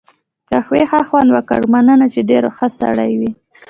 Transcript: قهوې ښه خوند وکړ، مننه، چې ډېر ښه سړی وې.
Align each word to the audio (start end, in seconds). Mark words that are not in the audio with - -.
قهوې 0.49 0.81
ښه 0.89 0.99
خوند 1.07 1.29
وکړ، 1.35 1.59
مننه، 1.73 2.07
چې 2.13 2.21
ډېر 2.29 2.43
ښه 2.57 2.67
سړی 2.79 3.11
وې. 3.19 3.31